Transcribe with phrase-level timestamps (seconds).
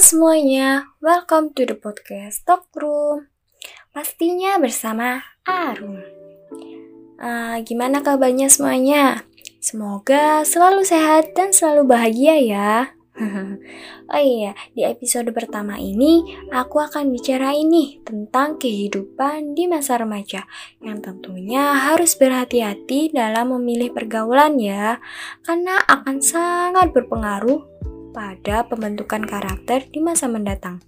[0.00, 3.28] Semuanya, welcome to the podcast Talk Room.
[3.92, 6.00] Pastinya bersama Arum.
[7.20, 9.28] Uh, gimana kabarnya semuanya?
[9.60, 12.96] Semoga selalu sehat dan selalu bahagia ya.
[14.08, 20.48] oh iya, di episode pertama ini aku akan bicara ini tentang kehidupan di masa remaja
[20.80, 24.96] yang tentunya harus berhati-hati dalam memilih pergaulan ya,
[25.44, 27.68] karena akan sangat berpengaruh
[28.10, 30.82] pada pembentukan karakter di masa mendatang.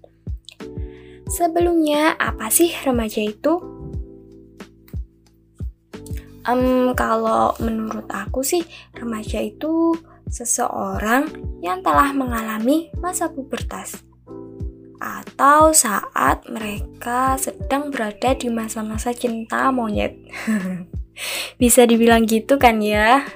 [1.32, 3.56] Sebelumnya, apa sih remaja itu?
[6.42, 9.94] Um, kalau menurut aku sih, remaja itu
[10.26, 11.30] seseorang
[11.62, 14.02] yang telah mengalami masa pubertas
[15.02, 20.14] atau saat mereka sedang berada di masa-masa cinta monyet.
[21.60, 23.26] Bisa dibilang gitu kan ya?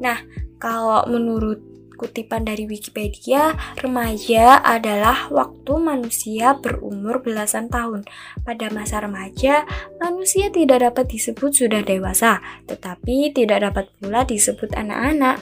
[0.00, 0.18] Nah,
[0.56, 1.71] kalau menurut
[2.02, 8.02] kutipan dari Wikipedia, remaja adalah waktu manusia berumur belasan tahun.
[8.42, 9.62] Pada masa remaja,
[10.02, 15.38] manusia tidak dapat disebut sudah dewasa, tetapi tidak dapat pula disebut anak-anak.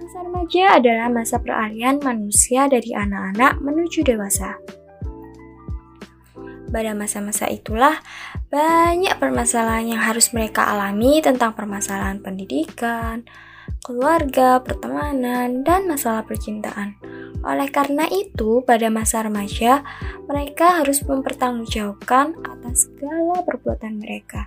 [0.00, 4.56] Masa remaja adalah masa peralihan manusia dari anak-anak menuju dewasa.
[6.70, 7.98] Pada masa-masa itulah
[8.48, 13.26] banyak permasalahan yang harus mereka alami tentang permasalahan pendidikan,
[13.90, 16.94] keluarga, pertemanan, dan masalah percintaan.
[17.42, 19.82] Oleh karena itu, pada masa remaja,
[20.30, 24.46] mereka harus mempertanggungjawabkan atas segala perbuatan mereka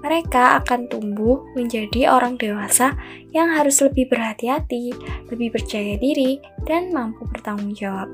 [0.00, 2.96] mereka akan tumbuh menjadi orang dewasa
[3.36, 4.96] yang harus lebih berhati-hati,
[5.28, 8.08] lebih percaya diri, dan mampu bertanggung jawab.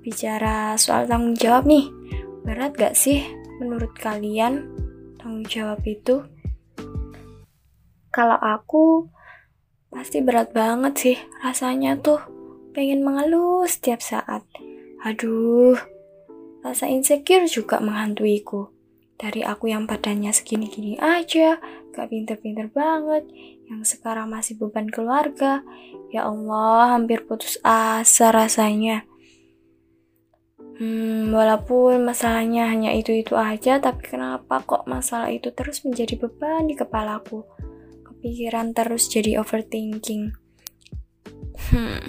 [0.00, 1.92] Bicara soal tanggung jawab nih,
[2.48, 3.20] berat gak sih
[3.60, 4.64] menurut kalian
[5.20, 6.24] tanggung jawab itu?
[8.10, 9.06] Kalau aku,
[9.90, 12.22] pasti berat banget sih rasanya tuh
[12.72, 14.46] pengen mengeluh setiap saat.
[15.02, 15.74] Aduh,
[16.62, 18.70] rasa insecure juga menghantuiku
[19.20, 21.60] dari aku yang badannya segini-gini aja,
[21.92, 23.28] gak pinter-pinter banget,
[23.68, 25.60] yang sekarang masih beban keluarga.
[26.08, 29.04] Ya Allah, hampir putus asa rasanya.
[30.80, 36.72] Hmm, walaupun masalahnya hanya itu-itu aja, tapi kenapa kok masalah itu terus menjadi beban di
[36.72, 37.44] kepalaku?
[38.20, 40.36] Kepikiran terus jadi overthinking.
[41.72, 42.04] Hmm,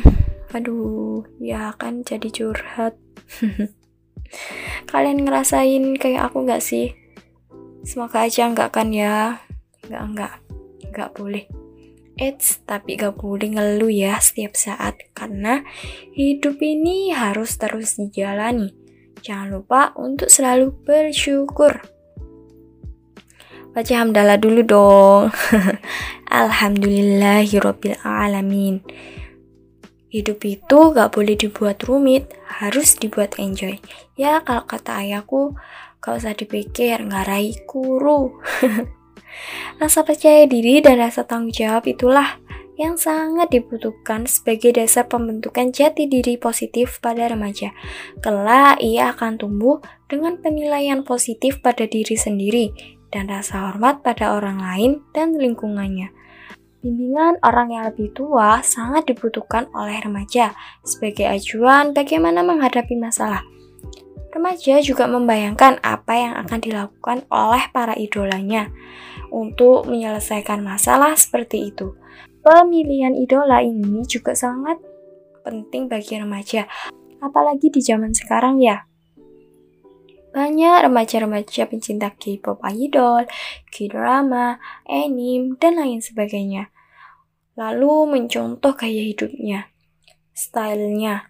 [0.51, 2.99] aduh, ya kan jadi curhat.
[4.91, 6.91] Kalian ngerasain kayak aku gak sih?
[7.87, 9.39] Semoga aja enggak kan ya.
[9.87, 10.33] Enggak, enggak.
[10.83, 11.47] Enggak boleh.
[12.19, 15.63] Eits, tapi gak boleh ngeluh ya setiap saat karena
[16.11, 18.75] hidup ini harus terus dijalani.
[19.23, 22.00] Jangan lupa untuk selalu bersyukur.
[23.71, 25.23] Baca hamdalah dulu dong.
[28.03, 28.83] Alamin.
[30.11, 32.27] Hidup itu gak boleh dibuat rumit,
[32.59, 33.79] harus dibuat enjoy.
[34.19, 35.55] Ya kalau kata ayahku,
[36.01, 38.41] Gak usah dipikir, ngarai kuru.
[39.79, 42.41] rasa percaya diri dan rasa tanggung jawab itulah
[42.75, 47.69] yang sangat dibutuhkan sebagai dasar pembentukan jati diri positif pada remaja.
[48.25, 49.77] Kelak ia akan tumbuh
[50.09, 56.09] dengan penilaian positif pada diri sendiri dan rasa hormat pada orang lain dan lingkungannya.
[56.81, 63.45] Bimbingan orang yang lebih tua sangat dibutuhkan oleh remaja sebagai acuan bagaimana menghadapi masalah.
[64.31, 68.73] Remaja juga membayangkan apa yang akan dilakukan oleh para idolanya
[69.29, 71.93] untuk menyelesaikan masalah seperti itu.
[72.41, 74.81] Pemilihan idola ini juga sangat
[75.45, 76.65] penting bagi remaja,
[77.21, 78.89] apalagi di zaman sekarang ya.
[80.31, 83.27] Banyak remaja-remaja pencinta K-pop idol,
[83.67, 86.71] K-drama, anime, dan lain sebagainya.
[87.59, 89.67] Lalu mencontoh gaya hidupnya,
[90.31, 91.27] stylenya,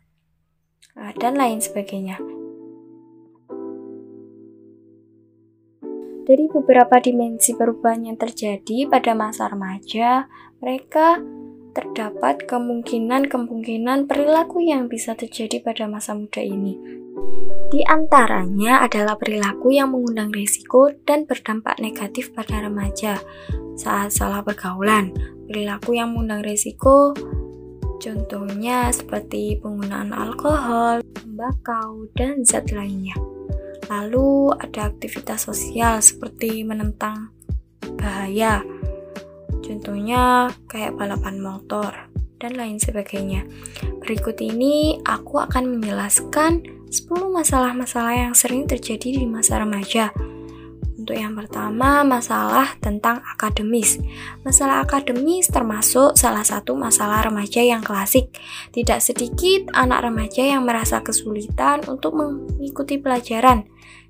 [1.17, 2.21] dan lain sebagainya.
[6.21, 10.29] Dari beberapa dimensi perubahan yang terjadi pada masa remaja,
[10.61, 11.17] mereka
[11.73, 17.00] terdapat kemungkinan-kemungkinan perilaku yang bisa terjadi pada masa muda ini.
[17.71, 23.15] Di antaranya adalah perilaku yang mengundang risiko dan berdampak negatif pada remaja
[23.79, 25.15] saat salah pergaulan.
[25.47, 27.15] Perilaku yang mengundang risiko
[28.01, 33.15] contohnya seperti penggunaan alkohol, tembakau, dan zat lainnya.
[33.87, 37.29] Lalu ada aktivitas sosial seperti menentang
[37.95, 38.65] bahaya.
[39.61, 41.93] Contohnya kayak balapan motor
[42.41, 43.45] dan lain sebagainya.
[44.01, 50.11] Berikut ini aku akan menjelaskan 10 masalah-masalah yang sering terjadi di masa remaja.
[50.99, 53.95] Untuk yang pertama, masalah tentang akademis.
[54.43, 58.35] Masalah akademis termasuk salah satu masalah remaja yang klasik.
[58.75, 63.63] Tidak sedikit anak remaja yang merasa kesulitan untuk mengikuti pelajaran,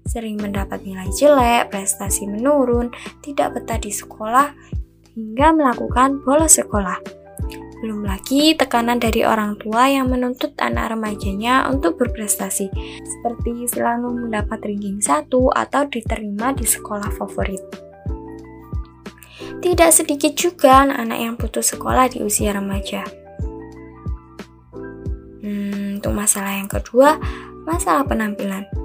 [0.09, 2.89] sering mendapat nilai jelek, prestasi menurun,
[3.21, 4.57] tidak betah di sekolah,
[5.13, 7.20] hingga melakukan bolos sekolah.
[7.81, 12.69] Belum lagi tekanan dari orang tua yang menuntut anak remajanya untuk berprestasi,
[13.01, 17.61] seperti selalu mendapat ranking satu atau diterima di sekolah favorit.
[19.61, 23.01] Tidak sedikit juga anak-anak yang putus sekolah di usia remaja.
[25.41, 27.17] Hmm, untuk masalah yang kedua,
[27.65, 28.80] masalah penampilan.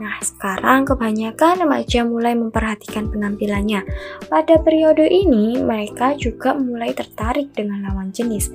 [0.00, 3.84] Nah, sekarang kebanyakan remaja mulai memperhatikan penampilannya.
[4.32, 8.48] Pada periode ini, mereka juga mulai tertarik dengan lawan jenis.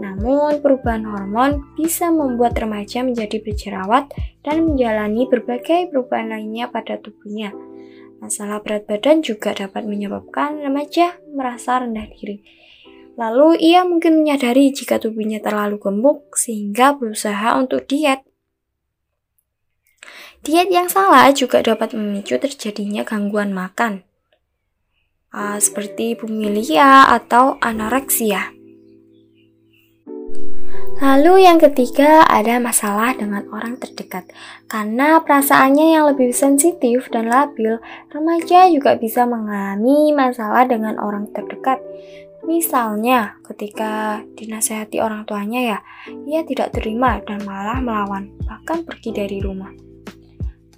[0.00, 4.08] Namun, perubahan hormon bisa membuat remaja menjadi berjerawat
[4.40, 7.52] dan menjalani berbagai perubahan lainnya pada tubuhnya.
[8.16, 12.40] Masalah berat badan juga dapat menyebabkan remaja merasa rendah diri.
[13.20, 18.24] Lalu ia mungkin menyadari jika tubuhnya terlalu gemuk sehingga berusaha untuk diet.
[20.44, 24.04] Diet yang salah juga dapat memicu terjadinya gangguan makan,
[25.32, 28.56] uh, seperti bumilia atau anoreksia.
[30.96, 34.32] Lalu yang ketiga ada masalah dengan orang terdekat.
[34.64, 37.76] Karena perasaannya yang lebih sensitif dan labil,
[38.08, 41.84] remaja juga bisa mengalami masalah dengan orang terdekat.
[42.48, 45.78] Misalnya, ketika dinasehati orang tuanya ya,
[46.24, 49.85] ia tidak terima dan malah melawan, bahkan pergi dari rumah.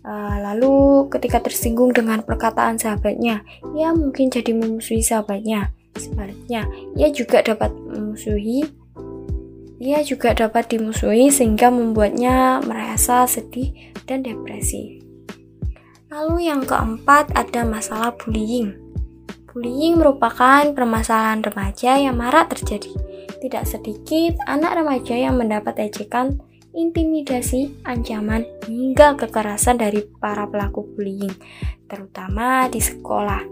[0.06, 3.42] Uh, lalu ketika tersinggung dengan perkataan sahabatnya,
[3.74, 5.74] ia mungkin jadi memusuhi sahabatnya.
[5.98, 6.64] Sebaliknya,
[6.94, 8.66] ia juga dapat memusuhi
[9.78, 14.98] ia juga dapat dimusuhi sehingga membuatnya merasa sedih dan depresi.
[16.10, 18.74] Lalu yang keempat ada masalah bullying.
[19.46, 22.90] Bullying merupakan permasalahan remaja yang marak terjadi.
[23.38, 26.42] Tidak sedikit anak remaja yang mendapat ejekan
[26.78, 31.34] intimidasi, ancaman, hingga kekerasan dari para pelaku bullying,
[31.90, 33.42] terutama di sekolah.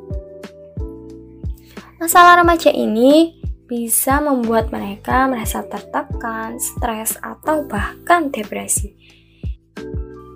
[1.98, 3.34] Masalah remaja ini
[3.66, 8.94] bisa membuat mereka merasa tertekan, stres, atau bahkan depresi.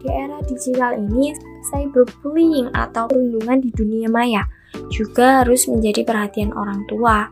[0.01, 1.31] Di era digital ini,
[1.71, 4.43] cyberbullying atau perundungan di dunia maya
[4.91, 7.31] juga harus menjadi perhatian orang tua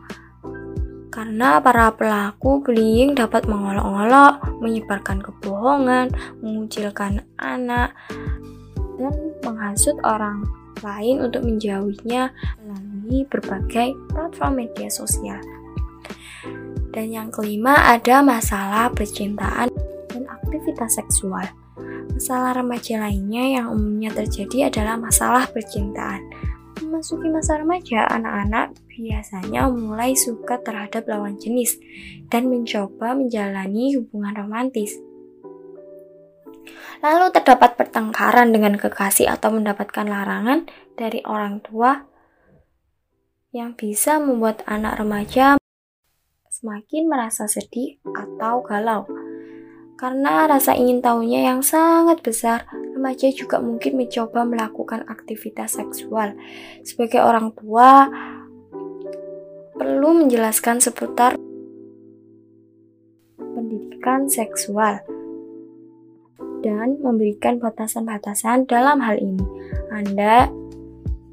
[1.19, 7.91] karena para pelaku bullying dapat mengolok-olok, menyebarkan kebohongan, mengucilkan anak,
[8.95, 10.47] dan menghasut orang
[10.79, 12.31] lain untuk menjauhinya
[12.63, 15.43] melalui berbagai platform media sosial.
[16.95, 19.67] Dan yang kelima ada masalah percintaan
[20.07, 21.43] dan aktivitas seksual.
[22.15, 26.23] Masalah remaja lainnya yang umumnya terjadi adalah masalah percintaan.
[26.79, 31.79] Memasuki masa remaja, anak-anak biasanya mulai suka terhadap lawan jenis
[32.27, 34.99] dan mencoba menjalani hubungan romantis.
[36.99, 40.67] Lalu terdapat pertengkaran dengan kekasih atau mendapatkan larangan
[40.99, 42.03] dari orang tua
[43.55, 45.55] yang bisa membuat anak remaja
[46.51, 49.07] semakin merasa sedih atau galau.
[49.95, 56.35] Karena rasa ingin tahunya yang sangat besar, remaja juga mungkin mencoba melakukan aktivitas seksual.
[56.87, 58.07] Sebagai orang tua,
[59.79, 61.39] perlu menjelaskan seputar
[63.39, 64.99] pendidikan seksual
[66.59, 69.39] dan memberikan batasan-batasan dalam hal ini.
[69.95, 70.51] Anda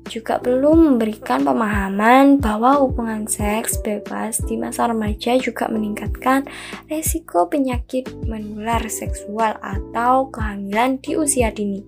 [0.07, 6.47] juga perlu memberikan pemahaman bahwa hubungan seks bebas di masa remaja juga meningkatkan
[6.87, 11.83] resiko penyakit menular seksual atau kehamilan di usia dini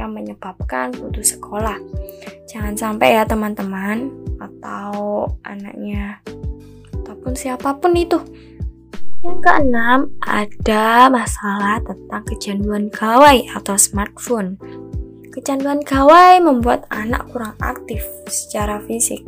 [0.00, 1.76] yang menyebabkan putus sekolah.
[2.48, 6.18] Jangan sampai ya teman-teman atau anaknya
[6.96, 8.18] ataupun siapa pun itu.
[9.20, 14.56] Yang keenam, ada masalah tentang kecanduan gawai atau smartphone.
[15.30, 19.20] Kecanduan gawai membuat anak kurang aktif secara fisik.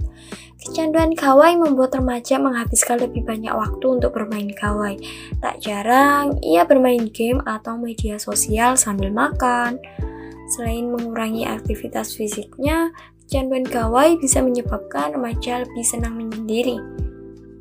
[0.62, 4.96] Kecanduan gawai membuat remaja menghabiskan lebih banyak waktu untuk bermain gawai.
[5.42, 9.76] Tak jarang ia bermain game atau media sosial sambil makan.
[10.54, 12.94] Selain mengurangi aktivitas fisiknya,
[13.32, 16.76] kecanduan gawai bisa menyebabkan remaja lebih senang menyendiri,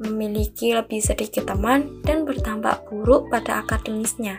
[0.03, 4.35] memiliki lebih sedikit teman, dan bertambah buruk pada akademisnya.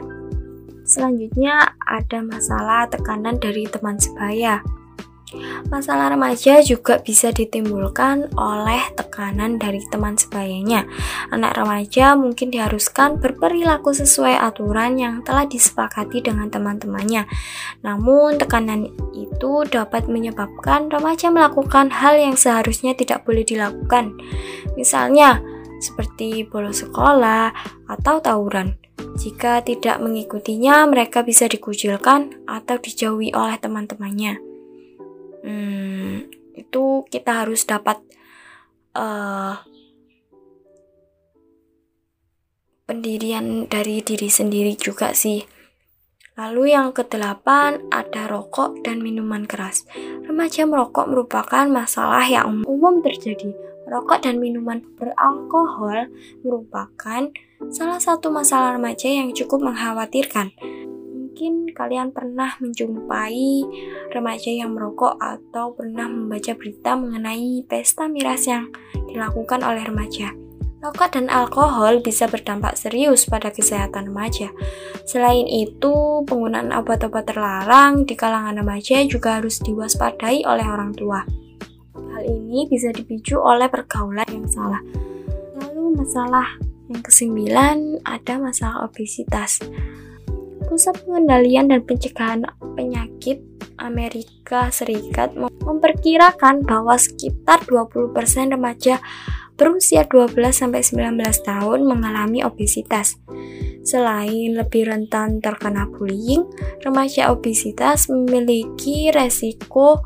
[0.85, 4.61] Selanjutnya ada masalah tekanan dari teman sebaya.
[5.69, 10.85] Masalah remaja juga bisa ditimbulkan oleh tekanan dari teman sebayanya.
[11.33, 17.25] Anak remaja mungkin diharuskan berperilaku sesuai aturan yang telah disepakati dengan teman-temannya.
[17.81, 24.17] Namun, tekanan itu dapat menyebabkan remaja melakukan hal yang seharusnya tidak boleh dilakukan.
[24.77, 25.41] Misalnya,
[25.83, 27.51] seperti bolos sekolah
[27.91, 28.79] atau tawuran.
[29.19, 34.52] Jika tidak mengikutinya, mereka bisa dikucilkan atau dijauhi oleh teman-temannya.
[35.43, 37.99] Hmm, itu kita harus dapat
[38.95, 39.59] uh,
[42.87, 45.43] pendirian dari diri sendiri juga sih.
[46.33, 49.85] Lalu yang kedelapan ada rokok dan minuman keras.
[50.25, 56.07] Remaja merokok merupakan masalah yang umum terjadi Rokok dan minuman beralkohol
[56.47, 57.29] merupakan
[57.75, 60.55] salah satu masalah remaja yang cukup mengkhawatirkan.
[61.33, 63.65] Mungkin kalian pernah menjumpai
[64.13, 68.69] remaja yang merokok atau pernah membaca berita mengenai pesta miras yang
[69.09, 70.37] dilakukan oleh remaja.
[70.85, 74.53] Rokok dan alkohol bisa berdampak serius pada kesehatan remaja.
[75.09, 81.25] Selain itu, penggunaan obat-obat terlarang di kalangan remaja juga harus diwaspadai oleh orang tua.
[81.97, 84.85] Hal ini bisa dipicu oleh pergaulan yang salah.
[85.57, 86.61] Lalu masalah
[86.93, 89.65] yang kesembilan ada masalah obesitas.
[90.73, 93.45] Pusat Pengendalian dan Pencegahan Penyakit
[93.77, 98.17] Amerika Serikat memperkirakan bahwa sekitar 20%
[98.57, 98.97] remaja
[99.61, 100.97] berusia 12-19
[101.45, 103.21] tahun mengalami obesitas.
[103.85, 106.49] Selain lebih rentan terkena bullying,
[106.81, 110.01] remaja obesitas memiliki resiko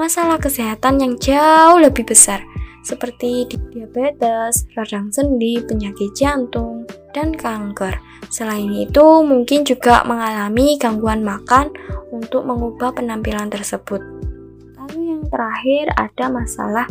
[0.00, 2.40] masalah kesehatan yang jauh lebih besar,
[2.82, 7.98] seperti diabetes, radang sendi, penyakit jantung, dan kanker.
[8.30, 11.74] Selain itu, mungkin juga mengalami gangguan makan
[12.14, 14.00] untuk mengubah penampilan tersebut.
[14.78, 16.86] Lalu yang terakhir ada masalah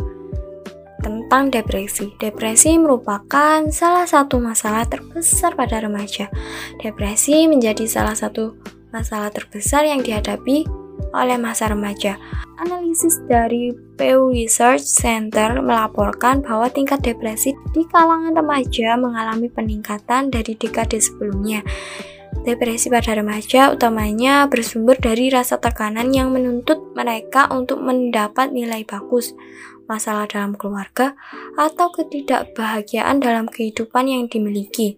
[1.00, 2.12] tentang depresi.
[2.20, 6.28] Depresi merupakan salah satu masalah terbesar pada remaja.
[6.78, 8.54] Depresi menjadi salah satu
[8.92, 10.68] masalah terbesar yang dihadapi
[11.14, 12.18] oleh masa remaja.
[12.60, 20.52] Analisis dari Pew Research Center melaporkan bahwa tingkat depresi di kalangan remaja mengalami peningkatan dari
[20.54, 21.64] dekade sebelumnya.
[22.40, 29.36] Depresi pada remaja utamanya bersumber dari rasa tekanan yang menuntut mereka untuk mendapat nilai bagus,
[29.84, 31.18] masalah dalam keluarga,
[31.58, 34.96] atau ketidakbahagiaan dalam kehidupan yang dimiliki.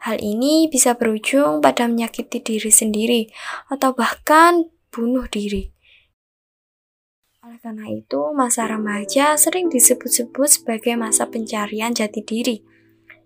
[0.00, 3.22] Hal ini bisa berujung pada menyakiti diri sendiri,
[3.66, 5.70] atau bahkan bunuh diri.
[7.40, 12.60] Oleh karena itu, masa remaja sering disebut-sebut sebagai masa pencarian jati diri.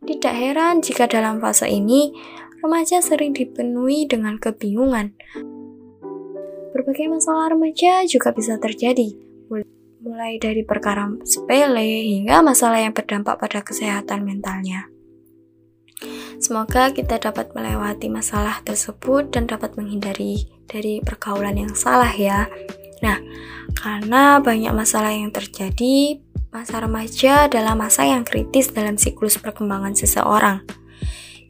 [0.04, 2.14] Tidak heran jika dalam fase ini,
[2.62, 5.18] remaja sering dipenuhi dengan kebingungan.
[6.70, 9.18] Berbagai masalah remaja juga bisa terjadi,
[10.04, 14.93] mulai dari perkara sepele hingga masalah yang berdampak pada kesehatan mentalnya.
[16.44, 22.44] Semoga kita dapat melewati masalah tersebut dan dapat menghindari dari pergaulan yang salah ya.
[23.00, 23.16] Nah,
[23.72, 26.20] karena banyak masalah yang terjadi,
[26.52, 30.60] masa remaja adalah masa yang kritis dalam siklus perkembangan seseorang.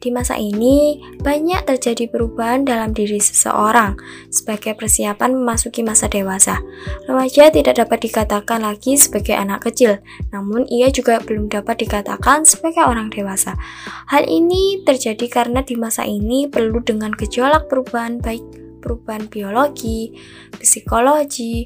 [0.05, 3.97] Di masa ini, banyak terjadi perubahan dalam diri seseorang
[4.29, 6.61] sebagai persiapan memasuki masa dewasa.
[7.09, 9.97] Remaja tidak dapat dikatakan lagi sebagai anak kecil,
[10.29, 13.57] namun ia juga belum dapat dikatakan sebagai orang dewasa.
[14.05, 18.45] Hal ini terjadi karena di masa ini perlu dengan gejolak perubahan baik
[18.85, 20.13] perubahan biologi,
[20.61, 21.65] psikologi,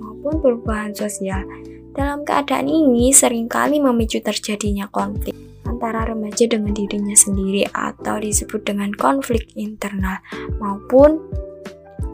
[0.00, 1.44] maupun perubahan sosial.
[1.92, 5.43] Dalam keadaan ini sering kali memicu terjadinya konflik
[5.84, 10.16] antara remaja dengan dirinya sendiri atau disebut dengan konflik internal
[10.56, 11.20] maupun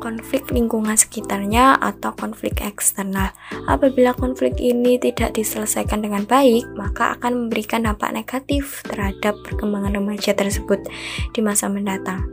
[0.03, 3.31] konflik lingkungan sekitarnya atau konflik eksternal.
[3.71, 10.35] Apabila konflik ini tidak diselesaikan dengan baik, maka akan memberikan dampak negatif terhadap perkembangan remaja
[10.35, 10.83] tersebut
[11.31, 12.27] di masa mendatang,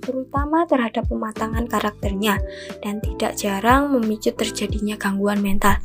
[0.00, 2.40] terutama terhadap pematangan karakternya
[2.80, 5.76] dan tidak jarang memicu terjadinya gangguan mental.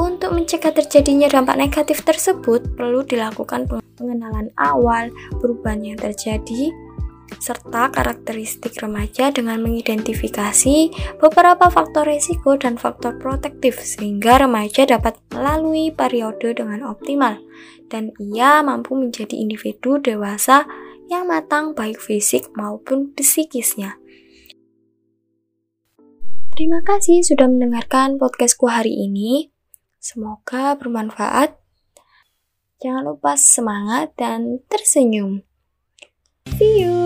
[0.00, 3.68] Untuk mencegah terjadinya dampak negatif tersebut, perlu dilakukan
[4.00, 5.12] pengenalan awal
[5.44, 6.72] perubahan yang terjadi
[7.36, 10.76] serta karakteristik remaja dengan mengidentifikasi
[11.20, 17.36] beberapa faktor risiko dan faktor protektif sehingga remaja dapat melalui periode dengan optimal
[17.92, 20.64] dan ia mampu menjadi individu dewasa
[21.12, 24.00] yang matang baik fisik maupun psikisnya.
[26.56, 29.59] Terima kasih sudah mendengarkan podcastku hari ini.
[30.00, 31.60] Semoga bermanfaat.
[32.80, 35.44] Jangan lupa semangat dan tersenyum.
[36.56, 37.04] See you.